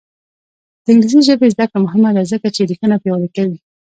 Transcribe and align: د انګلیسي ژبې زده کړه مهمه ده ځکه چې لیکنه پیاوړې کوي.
د 0.83 0.85
انګلیسي 0.91 1.19
ژبې 1.27 1.47
زده 1.53 1.65
کړه 1.69 1.79
مهمه 1.85 2.09
ده 2.15 2.23
ځکه 2.31 2.47
چې 2.55 2.61
لیکنه 2.71 2.95
پیاوړې 3.01 3.29
کوي. 3.35 3.57